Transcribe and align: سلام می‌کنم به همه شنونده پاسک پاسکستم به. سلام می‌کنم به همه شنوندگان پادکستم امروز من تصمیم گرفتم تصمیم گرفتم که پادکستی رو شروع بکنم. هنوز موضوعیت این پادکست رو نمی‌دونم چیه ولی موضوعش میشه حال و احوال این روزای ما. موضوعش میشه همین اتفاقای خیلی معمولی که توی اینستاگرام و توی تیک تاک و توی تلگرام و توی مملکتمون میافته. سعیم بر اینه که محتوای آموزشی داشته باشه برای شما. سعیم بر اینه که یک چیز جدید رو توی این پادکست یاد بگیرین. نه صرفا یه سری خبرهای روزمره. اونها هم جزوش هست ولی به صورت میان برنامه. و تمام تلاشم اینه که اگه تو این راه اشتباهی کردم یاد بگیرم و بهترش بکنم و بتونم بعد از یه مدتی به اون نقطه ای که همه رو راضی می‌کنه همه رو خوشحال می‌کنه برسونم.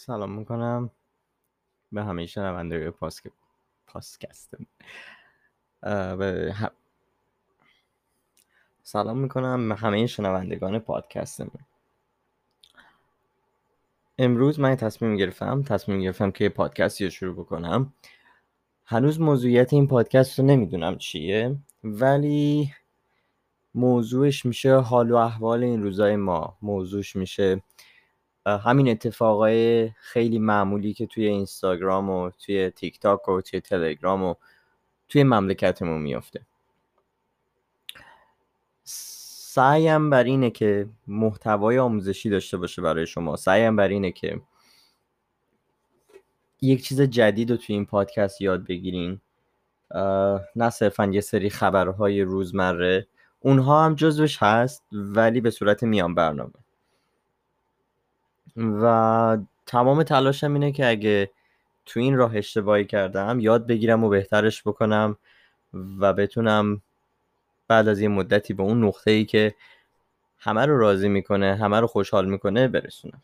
سلام 0.00 0.32
می‌کنم 0.32 0.90
به 1.92 2.04
همه 2.04 2.26
شنونده 2.26 2.90
پاسک 2.90 3.24
پاسکستم 3.86 4.66
به. 5.82 6.54
سلام 8.82 9.18
می‌کنم 9.18 9.68
به 9.68 9.74
همه 9.74 10.06
شنوندگان 10.06 10.78
پادکستم 10.78 11.50
امروز 14.18 14.60
من 14.60 14.76
تصمیم 14.76 15.16
گرفتم 15.16 15.62
تصمیم 15.62 16.00
گرفتم 16.00 16.30
که 16.30 16.48
پادکستی 16.48 17.04
رو 17.04 17.10
شروع 17.10 17.34
بکنم. 17.34 17.92
هنوز 18.84 19.20
موضوعیت 19.20 19.72
این 19.72 19.86
پادکست 19.86 20.38
رو 20.38 20.44
نمی‌دونم 20.44 20.98
چیه 20.98 21.56
ولی 21.84 22.72
موضوعش 23.74 24.46
میشه 24.46 24.76
حال 24.76 25.10
و 25.10 25.16
احوال 25.16 25.64
این 25.64 25.82
روزای 25.82 26.16
ما. 26.16 26.58
موضوعش 26.62 27.16
میشه 27.16 27.62
همین 28.46 28.88
اتفاقای 28.88 29.90
خیلی 29.90 30.38
معمولی 30.38 30.92
که 30.94 31.06
توی 31.06 31.26
اینستاگرام 31.26 32.10
و 32.10 32.30
توی 32.30 32.70
تیک 32.70 33.00
تاک 33.00 33.28
و 33.28 33.40
توی 33.40 33.60
تلگرام 33.60 34.22
و 34.22 34.34
توی 35.08 35.24
مملکتمون 35.24 36.02
میافته. 36.02 36.40
سعیم 39.52 40.10
بر 40.10 40.24
اینه 40.24 40.50
که 40.50 40.88
محتوای 41.06 41.78
آموزشی 41.78 42.30
داشته 42.30 42.56
باشه 42.56 42.82
برای 42.82 43.06
شما. 43.06 43.36
سعیم 43.36 43.76
بر 43.76 43.88
اینه 43.88 44.12
که 44.12 44.40
یک 46.62 46.84
چیز 46.84 47.00
جدید 47.00 47.50
رو 47.50 47.56
توی 47.56 47.74
این 47.74 47.86
پادکست 47.86 48.40
یاد 48.40 48.66
بگیرین. 48.66 49.20
نه 50.56 50.70
صرفا 50.70 51.06
یه 51.06 51.20
سری 51.20 51.50
خبرهای 51.50 52.22
روزمره. 52.22 53.06
اونها 53.40 53.84
هم 53.84 53.94
جزوش 53.94 54.42
هست 54.42 54.84
ولی 54.92 55.40
به 55.40 55.50
صورت 55.50 55.82
میان 55.82 56.14
برنامه. 56.14 56.59
و 58.56 59.38
تمام 59.66 60.02
تلاشم 60.02 60.52
اینه 60.54 60.72
که 60.72 60.88
اگه 60.88 61.30
تو 61.86 62.00
این 62.00 62.16
راه 62.16 62.36
اشتباهی 62.36 62.84
کردم 62.84 63.40
یاد 63.40 63.66
بگیرم 63.66 64.04
و 64.04 64.08
بهترش 64.08 64.62
بکنم 64.62 65.16
و 66.00 66.12
بتونم 66.14 66.82
بعد 67.68 67.88
از 67.88 68.00
یه 68.00 68.08
مدتی 68.08 68.54
به 68.54 68.62
اون 68.62 68.84
نقطه 68.84 69.10
ای 69.10 69.24
که 69.24 69.54
همه 70.38 70.66
رو 70.66 70.78
راضی 70.78 71.08
می‌کنه 71.08 71.56
همه 71.56 71.80
رو 71.80 71.86
خوشحال 71.86 72.26
می‌کنه 72.30 72.68
برسونم. 72.68 73.22